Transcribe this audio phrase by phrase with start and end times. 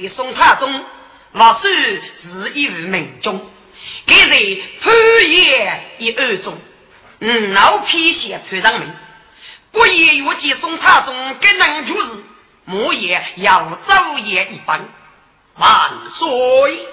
[0.00, 0.84] 的宋太宗，
[1.32, 3.40] 或许是一位民众，
[4.06, 4.94] 给在潘
[5.30, 6.56] 爷一二中，
[7.20, 8.90] 嗯，老偏写潘长明。
[9.72, 12.24] 我也欲接送他中更能主事，
[12.64, 14.88] 莫也要早也一般。
[15.58, 16.88] 万岁！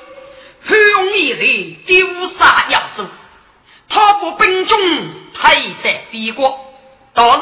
[0.66, 3.05] 潘永一人丢杀扬州，
[3.89, 4.80] 他不兵中
[5.33, 6.59] 太在敌国，
[7.14, 7.42] 但是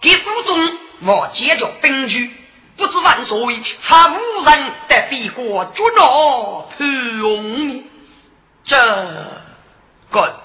[0.00, 2.30] 给书中我解决兵局，
[2.78, 3.36] 不知万岁
[3.82, 7.84] 差无人在敌国捉拿潘永
[8.64, 8.76] 这
[10.10, 10.40] 个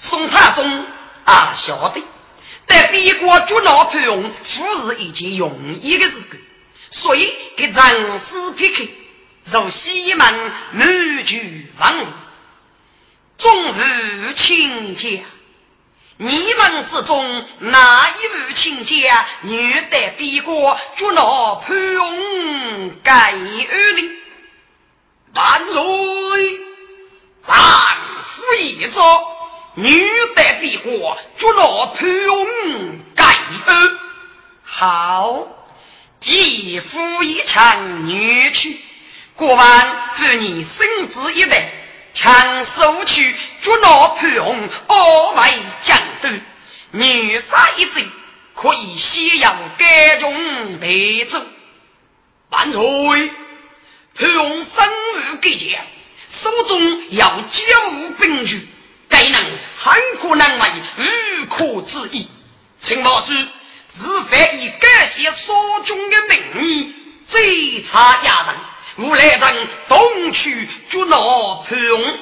[0.00, 0.84] 宋太宗
[1.24, 2.02] 啊晓得。
[2.66, 6.40] 在边国捉拿潘永，不是一件容易的事情，
[6.90, 8.88] 所以给人事撇开，
[9.52, 11.94] 如西门女举王，
[13.38, 15.24] 终日亲家。
[16.20, 21.22] 你们之中哪一位亲家女在边国捉拿
[21.64, 22.90] 潘永？
[23.04, 24.10] 该二哩？
[25.32, 26.60] 万岁！
[27.46, 27.54] 丈
[28.34, 28.98] 夫一朝。
[29.76, 32.46] 女代帝国，捉拿潘勇
[33.14, 33.24] 盖
[33.66, 33.98] 恩。
[34.64, 35.46] 好，
[36.20, 38.76] 继父一场女婿，
[39.36, 41.70] 过完祝你生子一代，
[42.20, 46.42] 强收去捉拿潘永，二位将军，
[46.90, 48.08] 女杀一罪，
[48.56, 51.40] 可以西洋改中得走。
[52.50, 52.80] 万岁！
[54.16, 55.80] 潘永生日给节，
[56.42, 58.68] 手中要交兵具。
[59.08, 59.40] 该能
[59.78, 62.28] 汉可难为，无可置疑。
[62.82, 66.94] 请老师是非以感谢所中的名义，
[67.30, 68.56] 追查衙门，
[68.98, 71.16] 无来人东去捉拿
[71.68, 72.18] 潘永。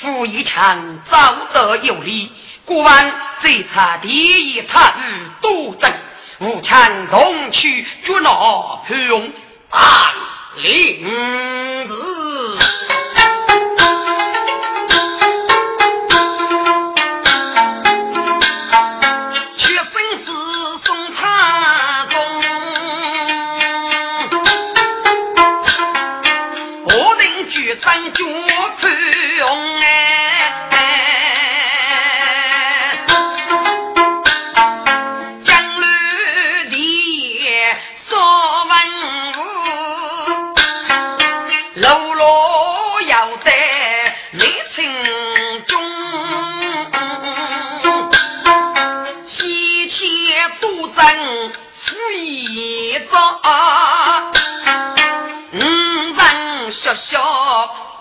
[0.00, 2.30] 傅一强早得有理，
[2.64, 5.92] 国王追查第一他日督政，
[6.40, 8.30] 吴强东去捉拿
[8.88, 9.32] 潘永，
[9.70, 10.12] 大
[10.56, 12.85] 令子。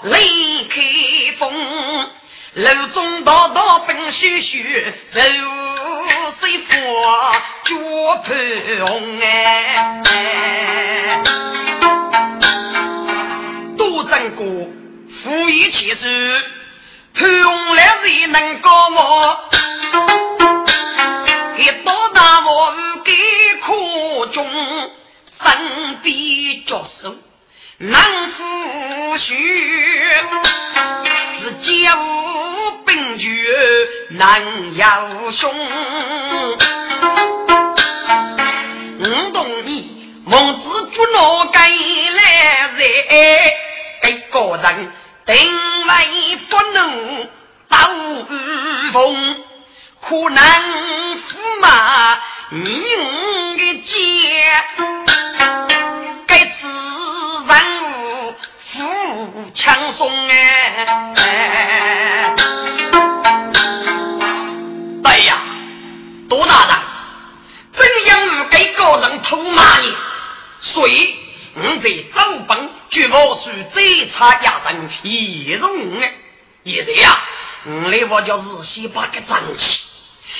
[0.03, 0.81] 雷开
[1.37, 2.09] 风，
[2.53, 5.21] 楼中道道奔喧喧，柔
[6.39, 6.73] 水花
[7.65, 7.75] 脚
[8.23, 8.27] 盘
[8.87, 9.21] 红哎。
[13.77, 14.45] 多争过，
[15.23, 16.43] 富裕气势，
[17.13, 19.39] 盘红来谁能高我？
[21.57, 23.13] 一到大王给
[23.65, 24.47] 苦中，
[25.41, 27.15] 身边着手。
[27.77, 29.35] 难夫婿
[31.41, 32.03] 是家务
[32.85, 33.27] 兵绝
[34.11, 35.53] 难要兄。
[38.97, 40.63] 我懂你，孟子
[40.95, 42.79] 不拿该来人，
[44.03, 44.89] 给个人
[45.25, 45.35] 定
[45.85, 47.27] 为不能
[47.67, 47.91] 到
[48.29, 49.35] 御风，
[50.01, 50.41] 可能
[51.17, 52.17] 驸马
[52.51, 52.81] 你
[53.57, 53.93] 的家。
[57.47, 58.33] 万物
[58.71, 58.79] 富
[59.53, 62.33] 强松哎！
[65.03, 65.43] 对呀，
[66.27, 66.83] 多大胆！
[67.73, 69.95] 怎样给个人偷骂你？
[70.61, 71.15] 所以
[71.55, 76.13] 我在走本绝不是最差家人一容哎！
[76.65, 77.21] 现在呀，
[77.65, 79.81] 我来我就是先把个脏气，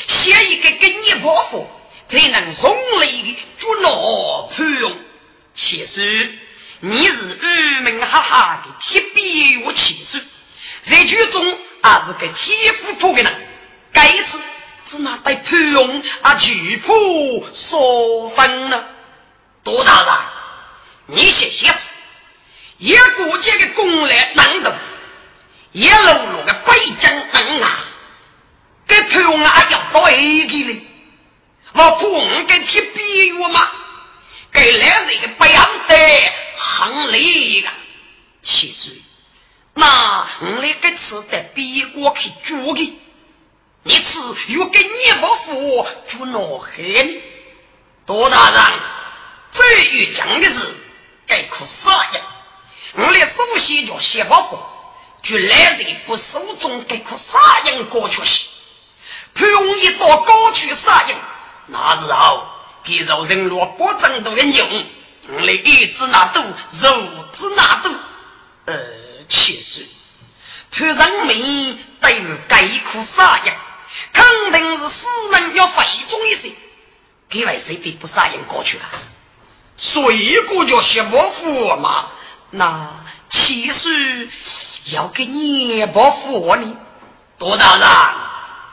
[0.07, 1.69] 写一个给你报复，
[2.09, 3.89] 才能送来的捉拿
[4.55, 4.97] 潘用。
[5.53, 6.39] 其实。
[6.81, 10.23] 你是愚民哈哈的铁臂与气势，
[10.89, 13.47] 在剧中也是个铁夫做的人。
[13.93, 14.39] 该次
[14.91, 18.89] 是那对潘勇啊举破所分了。
[19.63, 21.79] 多大人，你写写字，
[22.77, 24.77] 一国家的功来难得，
[25.71, 27.79] 一路路的北疆人啊，
[28.87, 30.85] 给潘勇啊要到 A 级嘞，
[31.73, 33.71] 我不跟铁臂我吗？
[34.51, 37.69] 给来人不要得行礼个。
[38.43, 38.91] 其实，
[39.73, 42.99] 那我那个吃在别国去住的，
[43.83, 44.19] 你吃
[44.49, 47.21] 又给你不服，就恼恨。
[48.05, 48.61] 多大人，
[49.51, 50.75] 最于讲的是
[51.25, 52.21] 该可杀呀！
[52.93, 54.59] 我的首先叫谢伯父，
[55.23, 58.45] 就来人不手中该可杀人过去时，
[59.33, 61.17] 不容易到高处杀人，
[61.67, 62.47] 那时候
[62.83, 64.85] 给肉人若不争都人用，
[65.27, 67.91] 我的一子那多，肉子那多。
[68.65, 68.75] 呃，
[69.27, 69.85] 其实，
[70.71, 73.53] 他人民对于该可杀人，
[74.13, 76.51] 肯定是死人要费重一些。
[77.29, 78.83] 给外谁的不杀人过去了？
[79.77, 82.07] 所以我叫谢伯父嘛。
[82.51, 84.29] 那其实
[84.85, 86.77] 要给你伯父呢？
[87.37, 87.87] 多大人？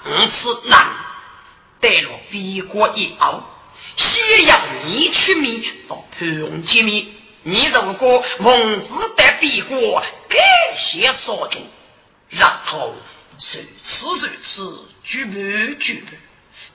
[0.04, 0.86] 五次难
[1.80, 3.40] 得了别国一傲，
[3.96, 7.06] 先要你出面到盘龙见面。
[7.44, 10.40] 你如果奉旨得别国，感
[10.76, 11.62] 谢所中，
[12.28, 13.58] 然后如此
[14.06, 15.34] 如此，举不
[15.80, 16.16] 举不，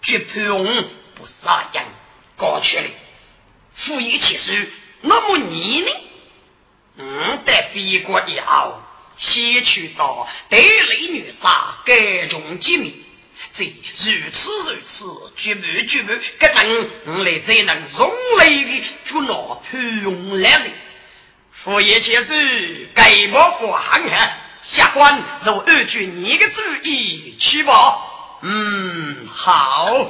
[0.01, 0.85] 举盘龙。
[1.19, 1.83] 不杀人，
[2.35, 2.87] 过去了。
[3.73, 5.91] 父一其实，那么你呢？
[6.97, 8.79] 嗯，在别国以后，
[9.17, 13.03] 先去到得雷女杀各种机密，
[13.57, 15.05] 这如此如此，
[15.37, 19.33] 绝不绝不，可能我来才能从来的就拿
[19.69, 20.65] 不用来的。
[21.63, 24.09] 父爷其实给不服行
[24.63, 27.73] 下官就按据你的主意去吧。
[28.41, 30.09] 嗯，好。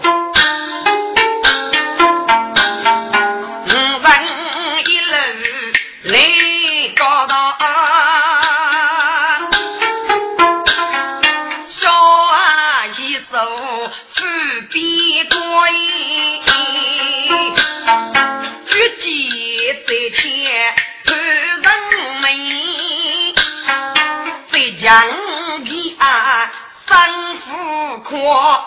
[24.79, 26.51] 杨皮啊，
[26.88, 26.95] 生
[27.39, 28.63] 富阔，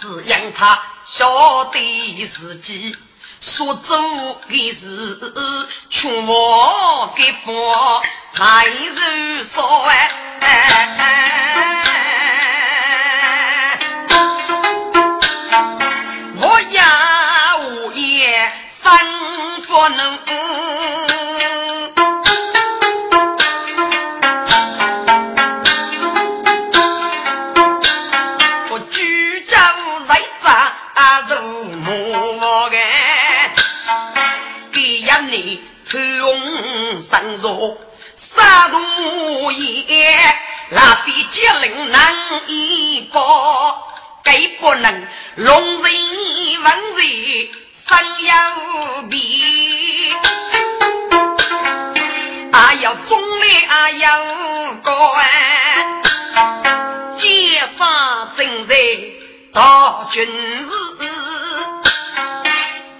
[0.00, 2.94] 只因他晓得自己
[3.40, 3.96] 所做
[4.48, 5.32] 的事，
[5.88, 6.26] 全
[7.16, 8.02] 给佛
[8.34, 11.51] 还是说哎。
[40.70, 42.14] 那比吉林难
[42.46, 43.88] 一报，
[44.24, 45.06] 该不能
[45.36, 45.82] 容人
[46.62, 47.00] 文人
[47.88, 47.90] 生
[48.22, 48.32] 有
[49.10, 50.14] 比，
[52.52, 54.24] 啊要忠烈啊要
[54.82, 55.28] 官，
[57.18, 58.74] 劫杀正在
[59.52, 60.68] 大军日，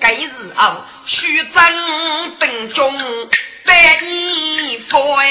[0.01, 2.93] 该日后须征兵中。
[3.65, 5.25] 百年佛哎，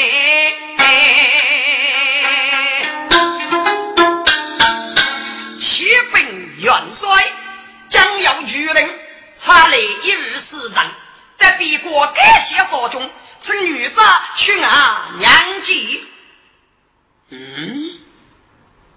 [7.91, 9.00] 将要举人，
[9.43, 10.91] 查来一日四人，
[11.38, 13.12] 在别国感谢所中，
[13.43, 16.07] 请女杀去俺娘祭。
[17.29, 18.00] 嗯，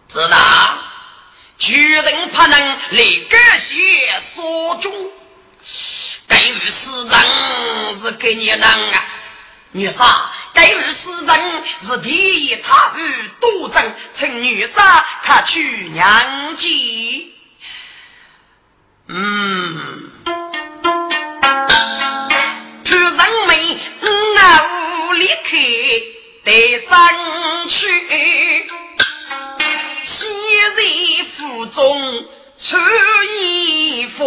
[0.08, 0.78] 知道，
[1.58, 5.10] 举人不能来感谢所中，
[6.28, 9.04] 该与四人是给你人啊。
[9.72, 17.33] 女杀，该日死人是第一他日多争，请女杀他去娘家。
[19.06, 20.10] 嗯，
[22.84, 23.26] 主人们
[24.34, 25.50] 那屋里开
[26.44, 26.48] 得
[26.88, 26.88] 上
[27.68, 27.76] 去，
[30.06, 30.26] 昔
[30.76, 30.78] 日
[31.36, 32.24] 府中
[32.58, 32.82] 穿
[33.40, 34.24] 衣服，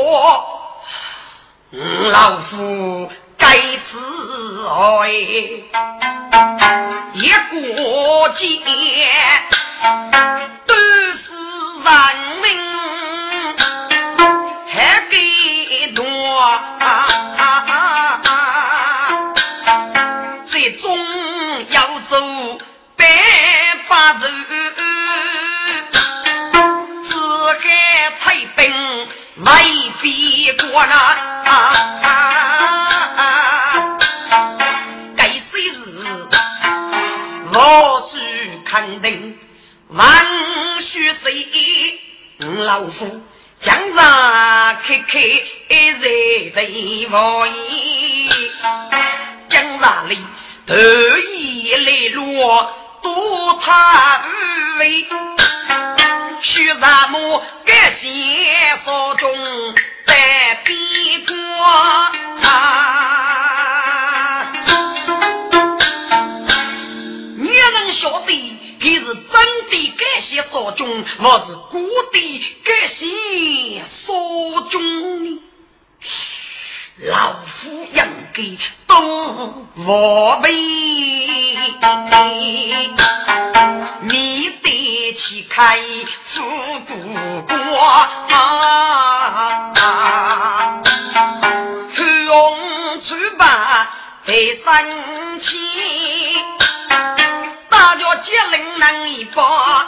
[2.12, 3.12] 老夫。
[3.40, 5.12] 该此爱，
[7.14, 8.44] 一过节
[10.66, 11.22] 都是
[11.84, 11.88] 人
[12.42, 12.48] 命，
[14.78, 16.06] 还给多，
[20.52, 20.96] 最终
[21.72, 22.60] 要走
[22.96, 23.08] 百
[23.90, 24.28] 八路，
[27.10, 27.64] 四海
[28.22, 29.08] 太平
[29.38, 30.94] 未必过那。
[38.70, 39.36] 肯定
[39.88, 40.24] 万
[40.82, 42.00] 须谁？
[42.40, 43.24] 老夫
[43.62, 46.62] 江上开开，一日的
[47.10, 47.52] 无言。
[49.50, 50.20] 将哪里？
[50.66, 50.76] 得
[51.20, 52.72] 意来落，
[53.02, 55.08] 多他无为。
[56.44, 58.08] 须咱么改写
[58.86, 59.34] 所中
[60.06, 61.36] 在边关。
[70.38, 71.79] 的改写所中，我是故
[72.12, 75.41] 的改写所中呢？
[77.00, 77.98] 老夫应
[78.34, 78.41] 该
[78.88, 78.96] 都
[79.86, 80.51] 我背，
[84.01, 85.79] 你得去开
[86.34, 86.41] 出
[86.88, 86.94] 不
[87.48, 87.56] 过，
[91.96, 92.34] 不用
[93.03, 93.88] 出版
[94.25, 95.58] 得生气，
[97.70, 99.88] 大家结论能一把。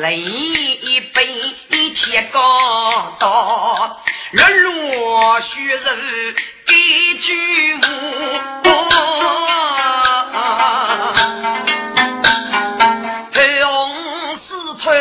[0.00, 4.00] 积累一切高刀，
[4.32, 6.34] 日落须人
[6.66, 6.74] 给
[7.18, 7.80] 句无。
[13.34, 13.94] 黑龙
[14.38, 14.96] 四川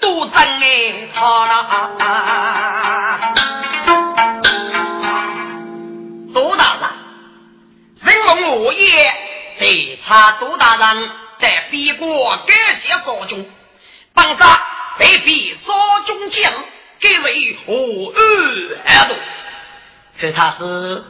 [0.00, 1.52] 都真哎，好了。
[6.32, 6.88] 多大人，
[8.02, 9.12] 人逢我也。
[9.58, 13.46] 对查杜大人在边国感谢少军，
[14.14, 14.44] 帮着
[14.98, 16.52] 被逼少中将，
[17.00, 18.12] 改为我
[18.84, 19.14] 二度。
[20.20, 21.04] 可他是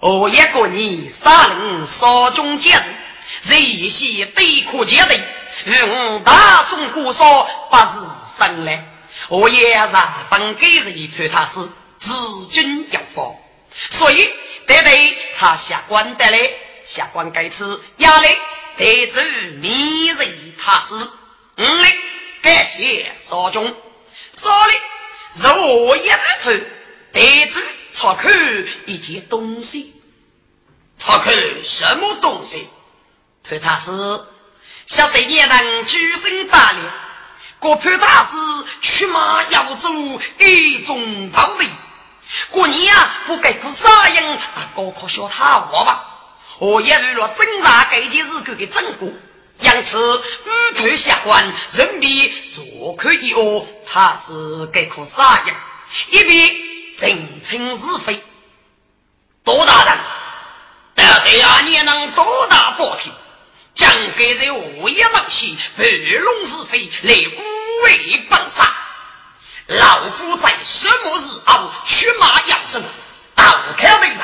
[0.00, 2.82] 我一个人杀人少中将，
[3.50, 5.16] 一些对苦节的，
[5.64, 7.84] 与我大宋国少不是
[8.38, 8.84] 生来。
[9.28, 9.90] 我也是
[10.28, 11.68] 分给人看他是
[12.00, 13.34] 自军要防，
[13.92, 14.30] 所以
[14.66, 16.38] 得对他下官得来。
[16.86, 18.28] 下官该吃压力
[18.76, 19.22] 得知
[19.62, 21.88] 迷人他师，五力
[22.44, 23.74] 感谢少中，
[24.34, 24.74] 少力
[25.36, 26.10] 若一
[26.42, 26.50] 处
[27.10, 28.30] 得知查看
[28.84, 29.94] 一件东西，
[30.98, 32.68] 查看什么东西？
[33.48, 34.26] 潘大师
[34.88, 36.82] 晓得也能举身打猎，
[37.60, 38.36] 过潘大师
[38.98, 39.88] 出马要走
[40.40, 41.66] 一种道理，
[42.50, 44.68] 过年啊不该过啥样啊？
[44.76, 46.10] 高考小他我吧。
[46.58, 49.08] 我也为了侦查这件事给给整过，
[49.60, 50.20] 因此五
[50.76, 55.54] 头下官人比左看一恶，他是该可杀人，
[56.10, 56.56] 一边
[57.00, 58.22] 定清是非。
[59.44, 59.98] 多大人，
[60.96, 63.12] 到底啊你能多大报听？
[63.74, 65.86] 将给人午夜忙起，盘
[66.20, 68.72] 龙是非，来无为本杀。
[69.66, 72.80] 老夫在什么时候出马扬州，
[73.34, 73.44] 刀
[73.76, 74.20] 开为人？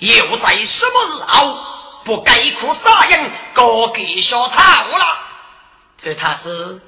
[0.00, 1.58] 又在什么时候
[2.04, 5.06] 不该哭杀人，高给小套了？
[6.02, 6.80] 这他是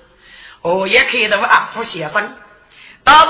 [0.62, 2.36] 我也看到阿福先生，
[3.04, 3.28] 但是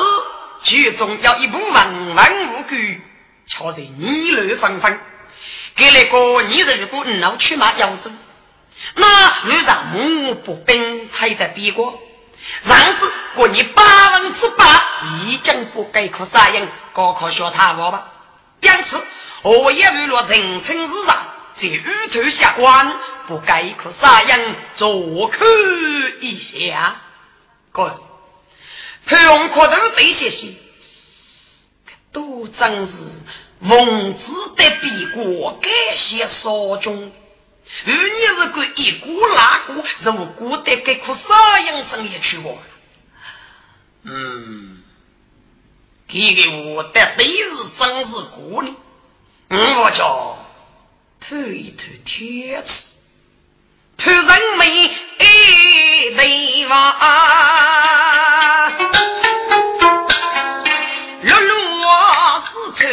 [0.62, 3.02] 剧中要一部文文武具，
[3.46, 5.00] 瞧得议论纷纷。
[5.76, 8.10] 给了个你如果闹去马扬州，
[8.94, 12.00] 那为啥目不兵才在边国？
[12.66, 14.64] 上次过你百分之百
[15.26, 18.08] 已经不该哭杀人，高考小套我吧？
[18.60, 19.02] 因此。
[19.42, 21.18] 我也为了人称日上，
[21.56, 22.96] 在宇宙下官
[23.28, 25.40] 不该可杀人，坐看
[26.20, 26.96] 一下。
[27.70, 27.92] 各位，
[29.06, 30.54] 潘永可都这些事，
[32.12, 32.92] 都真是
[33.60, 34.24] 奉旨
[34.56, 37.12] 的比过感谢少中。
[37.86, 42.58] 而你是个一股拉股，如果得给可杀人生意去过？
[44.04, 44.82] 嗯，
[46.08, 48.76] 这个我的对是真是过呢。
[49.48, 50.43] 我叫
[51.26, 52.68] 偷一偷天子，
[53.96, 54.24] 偷人
[54.58, 56.94] 民一对望，
[61.22, 62.84] 日落之处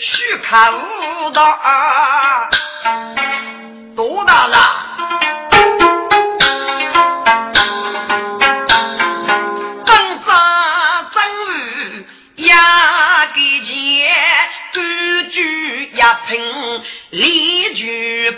[0.00, 1.56] 须看无道，
[3.94, 4.81] 多大了？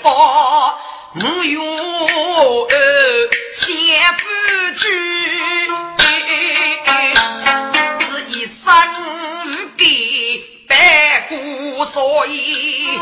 [0.05, 0.79] 举报，
[1.15, 2.69] 我有
[3.59, 3.65] 先
[4.19, 4.21] 夫
[4.79, 4.85] 君，
[5.99, 6.05] 是
[8.29, 8.33] 一
[8.63, 8.67] 生
[9.79, 9.83] 给
[10.69, 10.73] 白
[11.31, 11.33] 骨，
[11.87, 13.01] 所以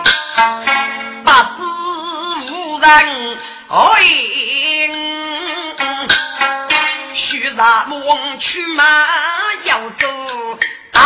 [1.24, 1.58] 不知
[2.52, 2.86] 无人
[3.68, 3.74] 爱。
[7.14, 8.84] 须让我去马
[9.64, 10.06] 要走
[10.92, 11.00] 到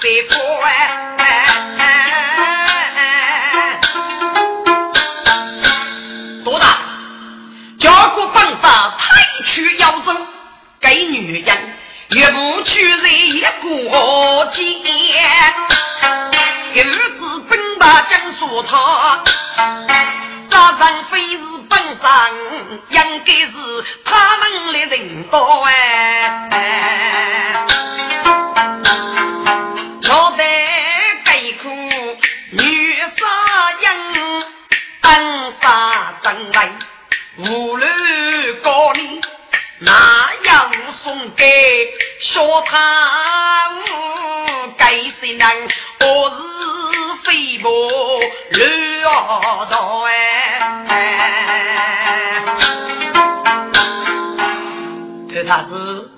[0.00, 0.34] 北坡。
[9.42, 10.14] 去要走，
[10.80, 11.74] 给女人
[12.10, 14.62] 也不去惹一过节。
[16.72, 16.84] 儿
[17.18, 19.24] 子兵把将说他，
[20.48, 22.10] 扎上非是本上，
[22.88, 23.50] 应该是
[24.04, 25.68] 他们来人多哎。
[41.36, 41.88] 给
[42.20, 43.72] 小他
[44.76, 44.90] 该
[45.20, 45.68] 谁能？
[46.00, 46.36] 我是。
[47.22, 47.68] 飞波
[48.50, 50.12] 乱道哎，
[55.46, 56.08] 他是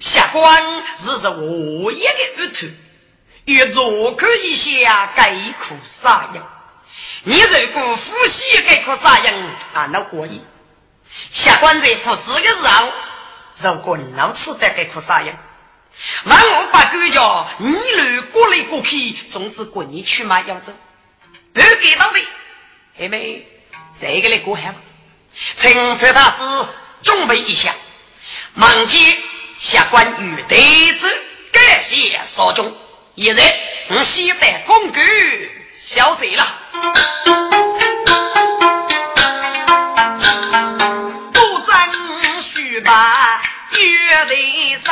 [0.00, 0.62] 下官
[1.04, 2.66] 是这我一个丫头，
[3.44, 6.46] 欲做可一下该苦啥样？
[7.24, 9.34] 你如果呼吸该苦啥样，
[9.74, 10.40] 啊，那可以。
[11.32, 12.92] 下官在负责的时候，
[13.62, 15.34] 如果你老吃在该苦啥样？
[16.24, 20.72] 万我把狗叫你来过来过去，总之过你去嘛要走，
[21.54, 22.20] 不给到的，
[22.98, 23.46] 妹妹，
[23.98, 24.74] 这个来过海，
[25.62, 26.68] 请崔大师
[27.02, 27.74] 准备一下，
[28.52, 28.98] 忙接
[29.58, 31.22] 下官与得子，
[31.52, 32.76] 感谢少中。
[33.16, 33.58] 现在
[33.88, 35.00] 我先带公狗
[35.80, 36.46] 消失了，
[43.76, 44.36] 不争须把约定
[44.84, 44.88] 生。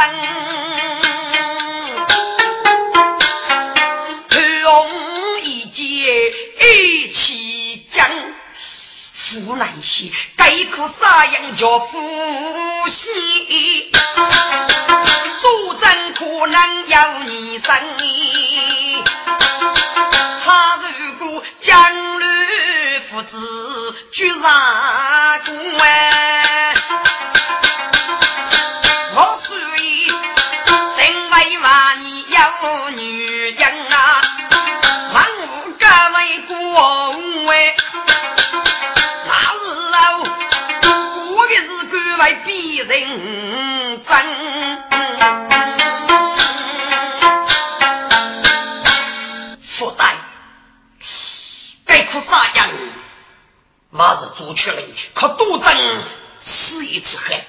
[9.36, 13.90] 无奈些，该苦啥样叫夫妻？
[15.42, 17.74] 多真可能要你生。
[20.44, 20.88] 他如
[21.26, 21.74] 果将
[22.20, 22.26] 来
[23.10, 25.72] 父子居上公
[42.44, 42.88] 逼人
[44.04, 44.10] 真，
[49.78, 50.16] 负担
[51.86, 52.68] 该哭啥样？
[53.90, 54.82] 马是做出来，
[55.14, 56.02] 可多争
[56.42, 57.40] 死一次恨。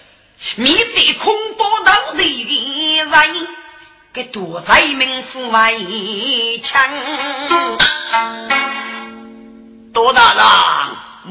[0.57, 3.47] 面对空多道的人，
[4.13, 5.73] 给多少名父外
[6.63, 6.89] 强？
[9.93, 10.43] 多大人，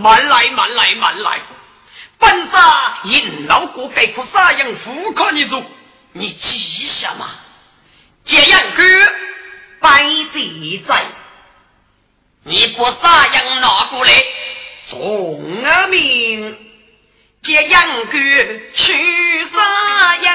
[0.03, 1.41] 慢来慢来慢来。
[2.19, 5.63] 本杀引老国该苦杀人富可你做，
[6.13, 7.29] 你记下嘛？
[8.25, 8.83] 这样哥
[9.81, 11.05] 白贼在，
[12.45, 14.13] 你不杀人拿过来，
[14.89, 16.59] 送我命。
[17.43, 18.19] 这样哥
[18.75, 20.27] 去杀人，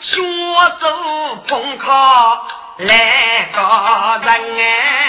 [0.00, 3.58] 双手捧靠来个
[4.24, 4.99] 人哎。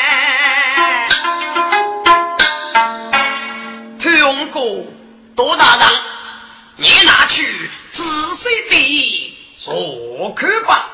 [4.51, 4.59] 哥
[5.35, 5.87] 多大人，
[6.75, 10.89] 你拿去仔细地说看吧。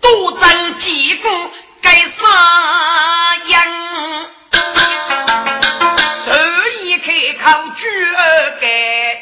[0.00, 1.28] 多争几个
[1.80, 2.06] 该啥
[3.46, 3.62] 样？
[6.26, 6.30] 这
[6.82, 7.44] 一开口
[7.78, 7.82] 就
[8.60, 8.66] 该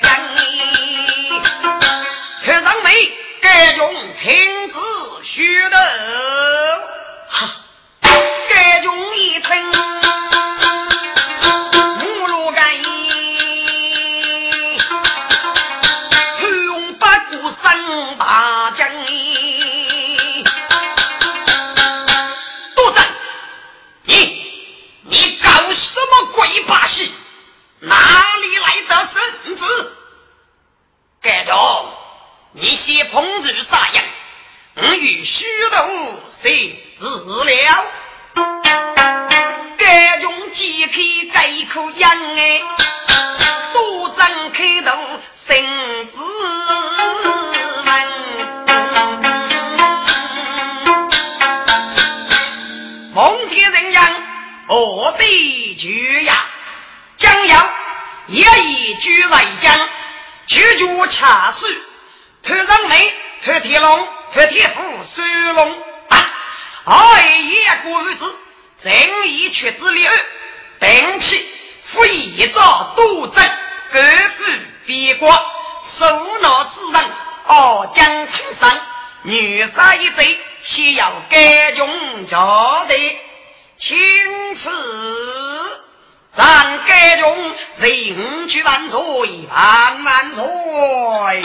[0.01, 0.09] 人，
[2.47, 2.89] 可让没
[3.43, 4.75] 该用亲自
[5.23, 5.77] 学的，
[31.23, 31.53] 该着
[32.53, 34.03] 你先碰着啥样？
[34.77, 35.77] 我与虚度
[36.43, 37.05] 谁治
[37.45, 37.85] 了？
[39.77, 40.93] 该中几口
[41.35, 42.63] 这口烟哎，
[43.75, 44.97] 多张开头
[45.47, 46.17] 生子
[47.85, 47.91] 问。
[53.13, 54.15] 蒙天人样，
[54.69, 56.47] 我的绝呀！
[57.19, 57.71] 将要
[58.29, 59.79] 也一举来将，
[60.51, 61.83] 九九七是
[62.43, 64.83] 特长美特天龙特天虎
[65.15, 65.73] 水龙
[66.09, 66.35] 啊
[66.85, 68.35] 二爷过日子
[68.83, 70.15] 正义却自立案
[70.81, 71.45] 并且
[71.93, 73.51] 非常多争
[73.93, 75.31] 各自边国。
[75.99, 77.11] 首脑之人
[77.47, 78.81] 傲江青山。
[79.23, 82.37] 女杀一贼先要干净就
[82.89, 83.19] 得
[83.79, 84.71] 请辞
[86.37, 87.37] 咱该中
[87.79, 88.99] 人去万岁，
[89.51, 91.45] 万万岁。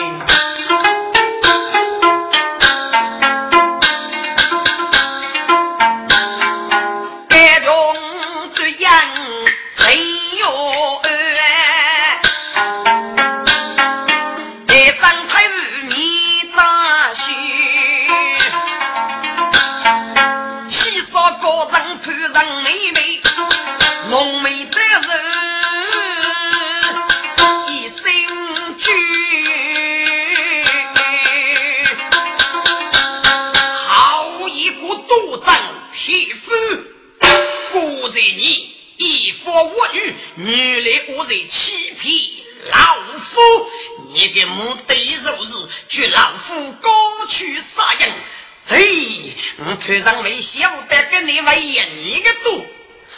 [49.85, 52.65] 村上没晓得跟你为一个多，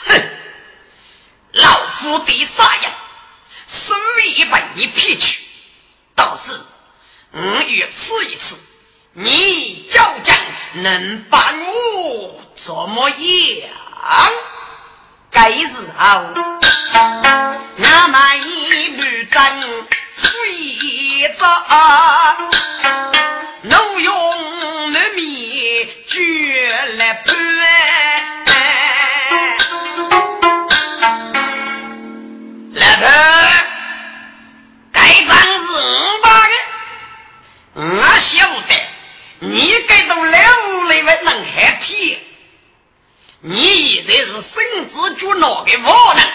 [0.05, 0.29] 哼！
[1.53, 2.93] 老夫的啥样，
[3.67, 5.36] 所以被你骗去。
[43.41, 46.25] 你现在是身子脚脑的无能，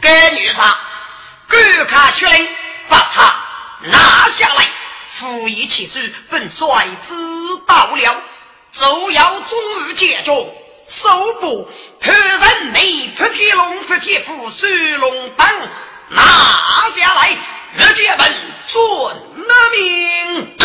[0.00, 0.76] 该女杀，
[1.48, 2.48] 赶快出来
[2.88, 3.32] 把他
[3.84, 3.98] 拿
[4.36, 4.68] 下来，
[5.18, 6.66] 扶一起手，本帅
[7.08, 7.14] 知
[7.64, 8.22] 道了，
[8.72, 10.32] 就要终日解决，
[11.00, 15.46] 手部破人眉，破铁龙，破铁斧，水龙灯
[16.08, 16.22] 拿
[16.96, 17.38] 下来，
[17.76, 18.34] 日接本
[18.72, 20.56] 准命。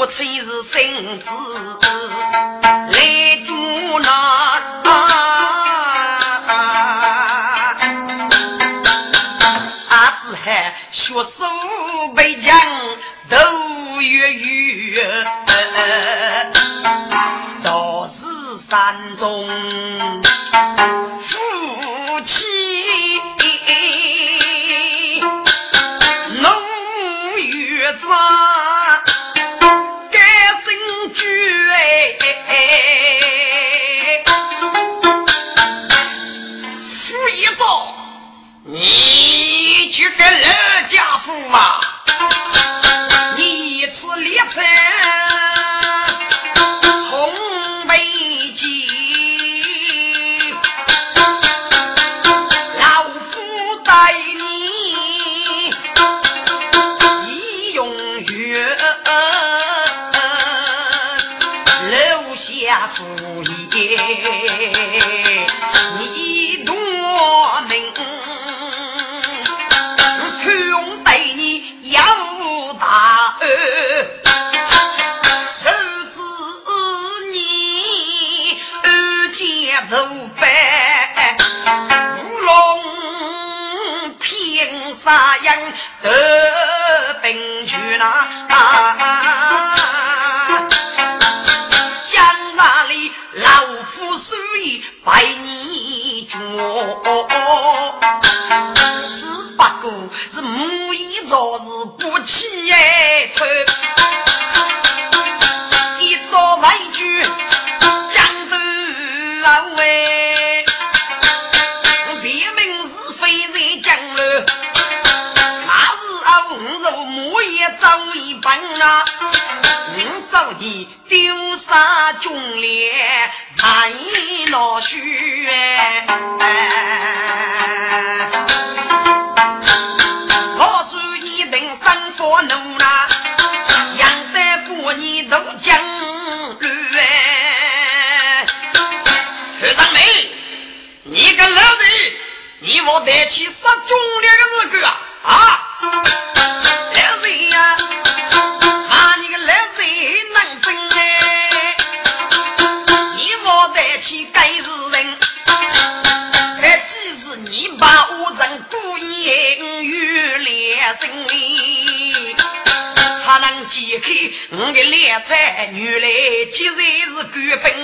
[0.00, 1.26] 我虽是孙子
[2.90, 4.08] 来助那，
[9.90, 11.28] 阿子还学手
[12.16, 12.58] 背强，
[13.28, 15.26] 都月月，
[17.62, 18.24] 道是
[18.70, 19.50] 山中。
[40.30, 41.79] 人家不嘛。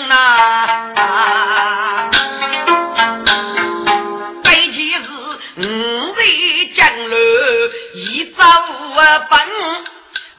[0.07, 0.87] 官本呐。
[7.95, 8.43] 一朝
[9.31, 9.39] 本，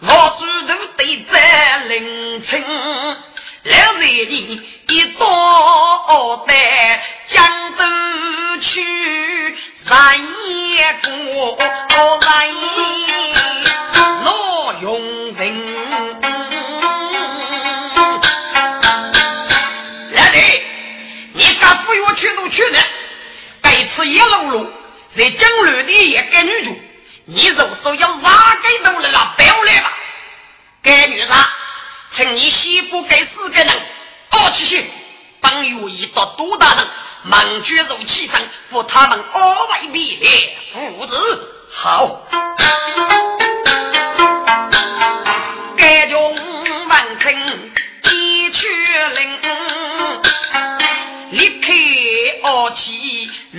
[0.02, 1.36] 我手头对在
[1.88, 2.64] 凌晨，
[3.64, 7.46] 两日里一到在江
[7.78, 8.76] 东去，
[9.88, 11.64] 三夜过三
[11.98, 12.18] 老
[21.88, 22.80] 不我去都去的，
[23.62, 24.74] 该次一路路
[25.16, 26.82] 在江路的一个女主。
[27.30, 29.92] 你肉都要拉给都来了，不要来吧！
[30.84, 31.30] 该女人，
[32.14, 33.82] 趁你媳妇给四个人，
[34.30, 34.86] 二七七，
[35.42, 36.88] 本有一到多大人，
[37.24, 43.27] 猛举肉气上，扶他们二位灭列父子好。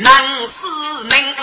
[0.02, 1.34] 能死命。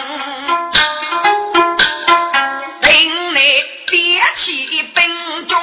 [4.37, 5.57] 起兵中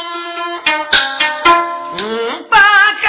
[1.99, 2.01] 五
[2.49, 2.59] 百
[3.03, 3.07] 个，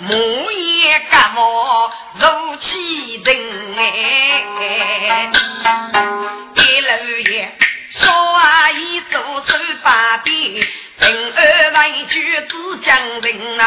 [0.00, 3.28] 木叶干毛如起人
[3.78, 5.30] 哎，
[6.56, 6.90] 一路
[7.30, 7.56] 也
[7.92, 9.12] 少啊一手
[9.46, 10.66] 手把柄，
[10.98, 13.60] 平二万句子将人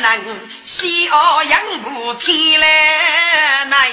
[0.00, 0.16] 呐。
[0.64, 3.90] 西澳阳不天来难，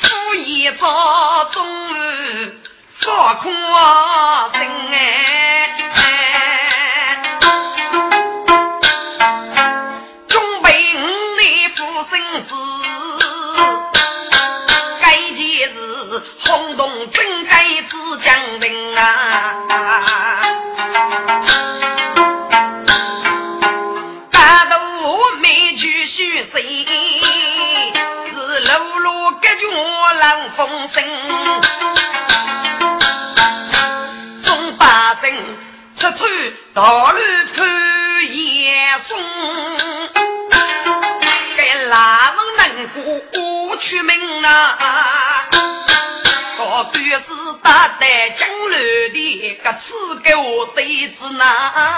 [0.00, 1.92] 夫一早中午
[3.00, 4.60] 放空心
[4.92, 5.79] 哎，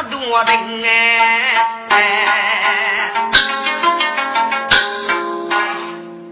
[0.02, 0.88] 多人哎。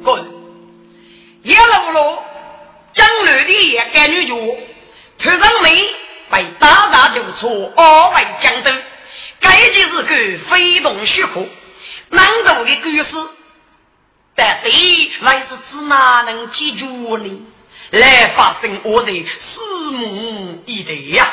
[0.02, 0.24] 滚
[1.42, 2.18] 一路路
[2.94, 4.34] 江南的一个女角，
[5.18, 5.68] 头上眉
[6.30, 8.72] 被打打就错，二位江东，
[9.40, 10.14] 该件是个
[10.48, 11.46] 非同小可，
[12.10, 13.28] 难度的故事，
[14.34, 14.72] 但对
[15.20, 17.46] 还是指哪能记住呢？
[17.90, 21.32] 来发生我的拭目以待呀！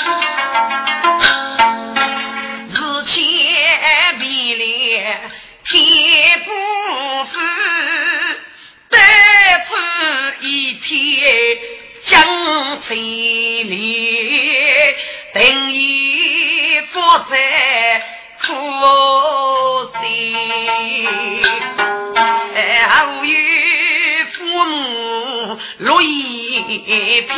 [26.85, 27.31] 一片，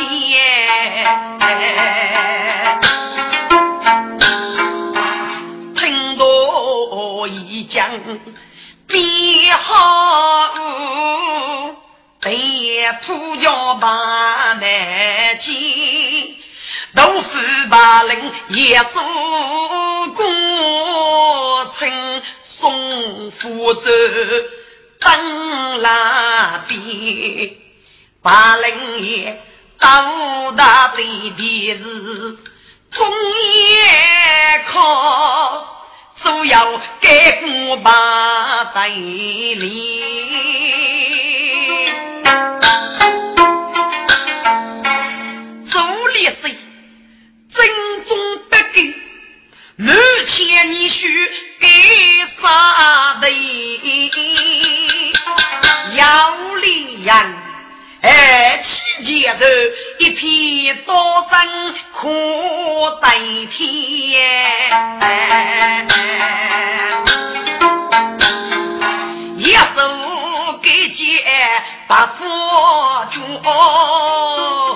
[5.74, 7.90] 听到一讲
[8.86, 10.54] 别好，
[12.20, 13.88] 被土家把
[14.54, 14.60] 难
[15.40, 15.54] 见，
[16.94, 17.28] 豆腐
[17.70, 19.02] 把人也做
[20.14, 23.90] 过程送福州。
[25.00, 26.76] 灯那边，
[28.24, 29.38] 八零爷
[29.78, 30.96] 到大的
[31.36, 32.38] 的是
[32.90, 33.06] 中
[33.68, 34.72] 夜考，
[36.22, 37.10] 主要给
[37.68, 39.94] 我把带领。
[49.76, 49.92] 目
[50.28, 51.68] 前你需给
[52.40, 53.28] 啥的？
[55.96, 57.12] 要力人，
[58.06, 59.46] 哎七节头
[59.98, 60.94] 一片多
[61.30, 63.08] 生可代
[63.50, 64.14] 替。
[69.38, 71.24] 一手给接
[71.88, 72.26] 把佛
[73.10, 74.73] 脚。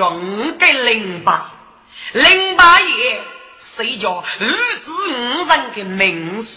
[0.00, 1.52] 叫五个零八，
[2.14, 3.20] 零八爷
[3.76, 6.48] 谁叫五子五人的名士，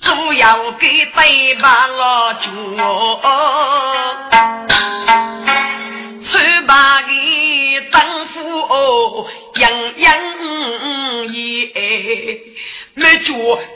[0.00, 2.40] 主要给北八老脚，
[6.22, 7.08] 十八个
[7.90, 10.22] 当夫哦，样样
[11.32, 12.44] 也。
[12.94, 13.32] 没觉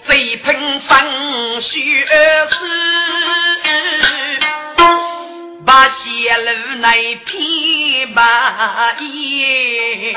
[0.06, 2.06] 贼喷风血
[2.50, 2.54] 丝，
[5.72, 6.92] 把血路来
[7.24, 8.22] 偏白
[9.00, 10.14] 衣。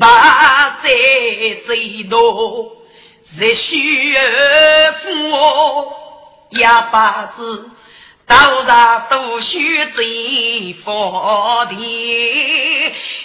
[0.00, 2.72] 八岁最多
[3.36, 3.68] 热血
[5.02, 5.92] 火，
[6.48, 7.70] 也把子。
[8.26, 11.74] 道上都须贼佛的，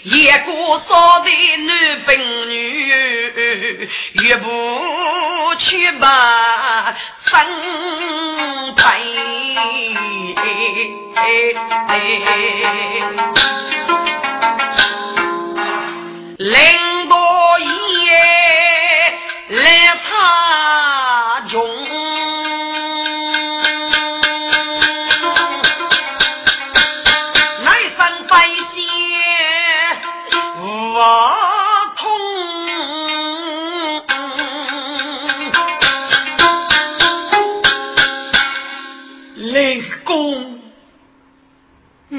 [0.04, 1.30] 一个少的
[1.66, 9.02] 男本女，越不去把生态。
[16.38, 17.60] 领导爷
[19.50, 20.10] 来查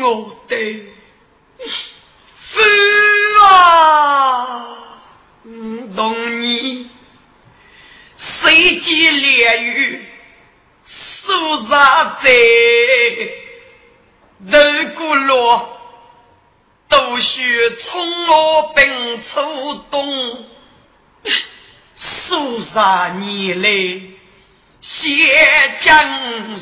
[0.03, 0.83] 我的
[2.51, 2.61] 父
[3.45, 4.67] 啊，
[5.97, 6.91] 懂你，
[8.17, 10.05] 谁见烈雨，
[11.25, 12.31] 手上在
[14.51, 14.55] 头
[14.97, 15.81] 骨落，
[16.88, 20.47] 都需从我本初冬，
[22.27, 22.69] 数十
[23.21, 23.69] 年来，
[24.81, 26.59] 血将如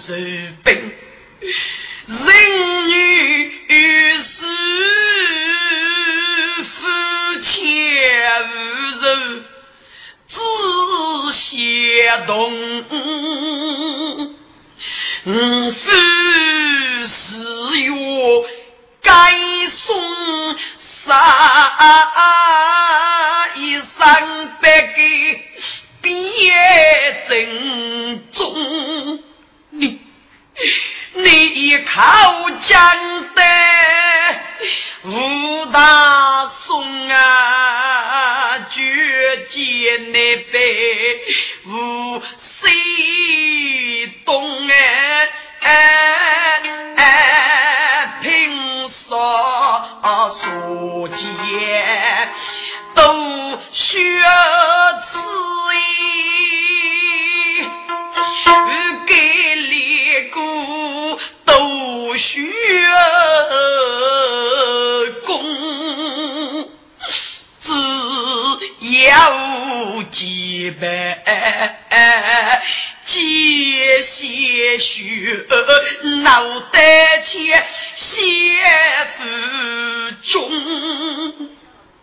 [0.63, 0.93] 冰。
[2.11, 2.19] 人
[2.91, 3.71] 与
[4.19, 4.29] 是
[6.65, 6.71] 夫
[7.41, 7.49] 妻
[8.41, 8.51] 无
[9.01, 9.07] 柔，
[10.27, 10.35] 只
[11.31, 12.31] 相同。
[15.73, 15.79] 夫
[17.07, 17.15] 是
[17.79, 17.91] 月
[19.03, 19.11] 该
[19.87, 19.87] 送
[21.07, 21.09] 杀
[23.55, 23.81] 一生
[24.61, 24.99] 百给
[26.03, 26.11] 别
[27.29, 27.31] 正
[28.33, 29.23] 宗。
[29.71, 30.01] 你。
[31.13, 33.43] 你靠江的
[35.05, 41.21] 吴大宋啊，绝结那杯
[41.67, 42.23] 吴
[42.63, 44.70] 西东
[70.13, 71.23] 几百
[73.07, 75.47] 接些学，
[76.23, 78.09] 脑袋前写
[79.17, 79.21] 字
[80.33, 80.51] 中，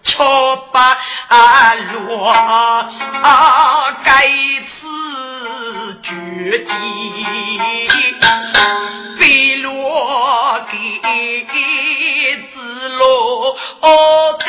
[0.03, 0.13] 却
[0.71, 0.97] 把
[1.93, 2.33] 落
[4.03, 4.09] 该
[4.67, 4.77] 次
[6.03, 6.09] 绝
[6.59, 6.67] 技。
[9.19, 9.21] 飞
[9.57, 10.75] 落给
[12.53, 12.55] 子
[12.89, 13.57] 落
[14.39, 14.45] 在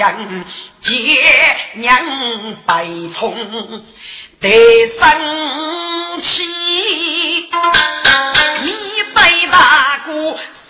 [0.00, 0.16] 将
[0.82, 0.96] 爹
[1.74, 3.36] 娘白从
[4.40, 4.48] 得
[4.98, 7.50] 生气。
[9.52, 10.12] 大哥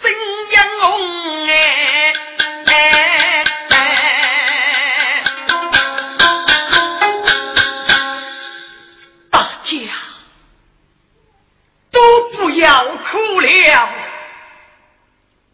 [0.02, 0.10] 心
[0.50, 1.52] 英红哎，
[9.30, 9.70] 大家
[11.92, 12.00] 都
[12.32, 13.88] 不要哭了，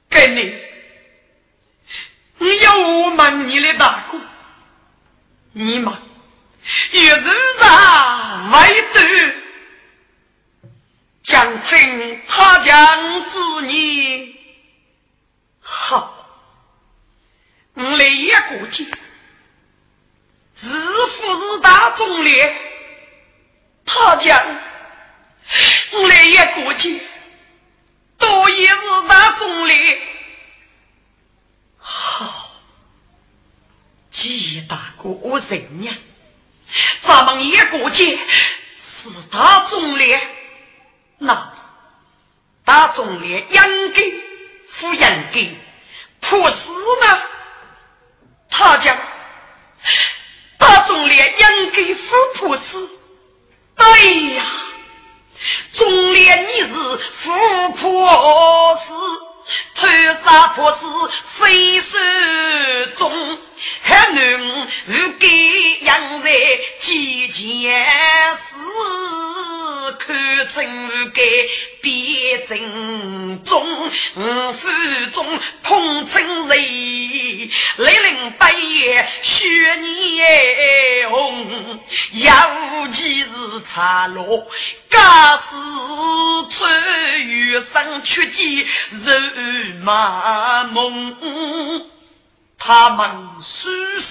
[0.08, 0.54] 给你，
[2.38, 4.18] 你要我问你的大哥，
[5.52, 5.94] 你们
[6.92, 7.24] 一日
[7.60, 9.00] 上为主。
[11.24, 14.36] 将请他将子女
[15.60, 16.24] 好，
[17.74, 18.84] 我来也过节，
[20.60, 22.56] 是富是大众烈，
[23.84, 24.40] 他将
[25.94, 27.00] 我来也过节，
[28.18, 30.00] 多也是大众烈，
[31.88, 32.50] 好，
[34.10, 35.94] 季大哥我认呀，
[37.02, 38.18] 咱们也过节
[39.04, 40.20] 是大众烈。
[41.18, 41.54] 那
[42.64, 44.14] 大众连养给
[44.72, 45.56] 富养给
[46.22, 46.56] 破死
[47.02, 47.22] 呢？
[48.50, 48.98] 他讲
[50.58, 52.02] 大众连养给富
[52.34, 52.90] 破死，
[53.76, 54.00] 哎
[54.34, 54.44] 呀，
[55.74, 58.92] 中连你是富破死，
[59.74, 59.86] 偷
[60.24, 60.86] 杀破子
[61.38, 61.86] 非手
[62.98, 63.38] 中，
[63.82, 66.30] 还能不给养在
[66.82, 67.72] 几件
[68.36, 69.15] 事？
[69.98, 70.16] 看
[70.54, 71.22] 真该
[71.82, 73.66] 变正中，
[74.16, 74.68] 五府
[75.12, 81.80] 中碰真雷，雷凌半夜雪年红，
[82.12, 82.32] 尤
[82.92, 83.28] 其是
[83.72, 84.46] 茶落，
[84.90, 85.42] 家事
[86.50, 86.64] 出
[87.24, 88.66] 余生却见
[89.04, 89.12] 肉
[89.82, 91.16] 麻梦，
[92.58, 94.06] 他们虽是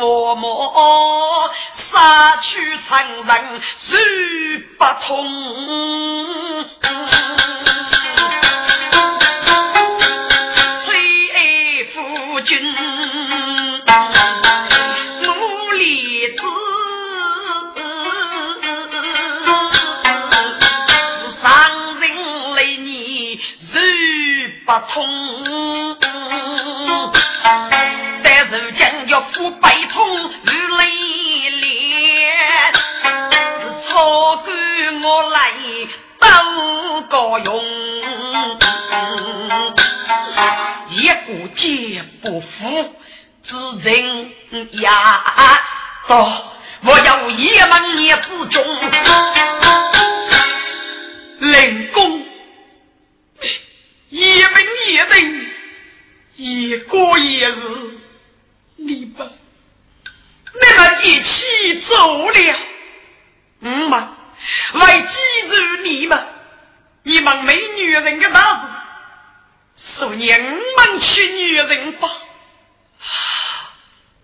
[0.00, 1.50] 我莫
[1.92, 3.98] 杀去残人谁
[4.78, 5.16] 不通？
[10.84, 12.50] 崔夫君，
[15.22, 15.26] 努
[15.72, 16.42] 力子，
[21.42, 21.46] 伤
[22.00, 22.04] 人
[22.54, 23.40] 泪你
[23.72, 23.76] 谁
[24.64, 25.47] 不通？
[36.28, 37.64] 当高用，
[40.90, 42.94] 一个剑不服
[43.44, 44.30] 之人
[44.72, 45.24] 呀！
[46.06, 46.28] 到
[46.84, 48.62] 我要一门孽之中，
[51.38, 52.26] 灵公
[54.10, 54.52] 一门
[54.86, 55.46] 孽人，
[56.36, 57.54] 一个一日。
[58.76, 59.32] 你们，
[60.54, 62.56] 你们一起走了，
[63.60, 64.08] 我们
[64.74, 66.26] 来记住你们，
[67.02, 68.68] 你们没女人的大子，
[69.98, 72.08] 说你们娶女人吧。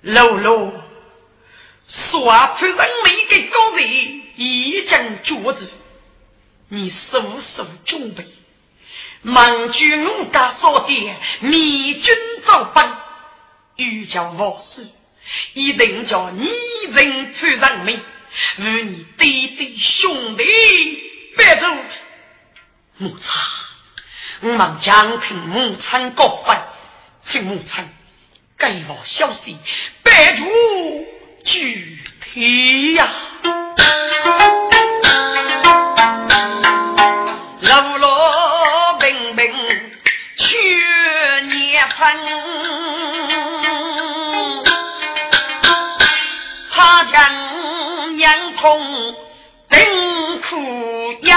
[0.03, 0.73] 露露，
[1.89, 3.89] 说夫人每个高人
[4.37, 5.61] 已经觉着，
[6.69, 8.27] 你速速准备，
[9.23, 12.91] 忙居我家所点，灭军造本，
[13.77, 14.87] 欲叫我死，
[15.55, 16.53] 一定叫你
[16.91, 17.99] 人出人命，
[18.59, 20.45] 与你弟弟兄弟
[21.37, 21.67] 别走。
[22.97, 23.29] 母亲，
[24.43, 26.63] 我们将听母亲告白，
[27.27, 27.89] 请母亲
[28.57, 29.57] 给我消息，
[30.03, 30.45] 别住
[31.45, 33.09] 具体呀。
[48.65, 48.81] 痛，
[49.69, 49.79] 等
[50.41, 50.57] 苦
[51.21, 51.37] 咽，